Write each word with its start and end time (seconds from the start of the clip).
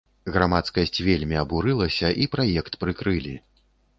Грамадскасць 0.35 1.01
вельмі 1.07 1.35
абурылася, 1.43 2.09
і 2.25 2.29
праект 2.37 2.79
прыкрылі. 2.85 3.37